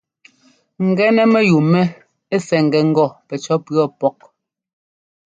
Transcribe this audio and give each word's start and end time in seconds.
Gɛnɛ 0.97 1.23
mɛyúu 1.33 1.61
mɛ 1.71 1.81
sɛ́ 2.45 2.59
ŋ́gɛ 2.65 2.79
ŋgɔ 2.89 3.05
pɛcɔ̌ 3.27 3.55
pʉɔ 3.65 3.83
pɔ́k. 3.99 4.17